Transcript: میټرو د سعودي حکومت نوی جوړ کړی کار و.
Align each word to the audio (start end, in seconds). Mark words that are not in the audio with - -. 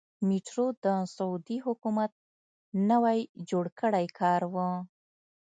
میټرو 0.27 0.65
د 0.85 0.87
سعودي 1.15 1.57
حکومت 1.65 2.11
نوی 2.89 3.19
جوړ 3.49 3.65
کړی 3.79 4.05
کار 4.19 4.41
و. 4.53 4.55